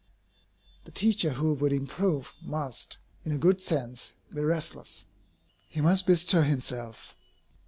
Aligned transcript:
The 0.85 0.91
teacher 0.91 1.29
who 1.33 1.53
would 1.53 1.71
improve 1.71 2.33
must, 2.41 2.97
in 3.23 3.31
a 3.33 3.37
good 3.37 3.61
sense, 3.61 4.15
be 4.33 4.41
restless. 4.41 5.05
He 5.69 5.79
must 5.79 6.07
bestir 6.07 6.41
himself. 6.41 7.15